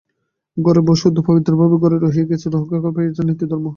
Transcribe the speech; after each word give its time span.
ঘরের 0.57 0.83
বৌ 0.83 0.93
শুদ্ধ 1.01 1.17
ও 1.19 1.25
পবিত্রভাবে 1.27 1.75
ঘরেই 1.83 2.01
রহিয়া 2.01 2.25
গিয়াছে, 2.27 2.47
রক্ষা 2.49 2.91
পাইয়াছে 2.95 3.21
নীতি 3.27 3.43
ও 3.45 3.49
ধর্ম। 3.51 3.65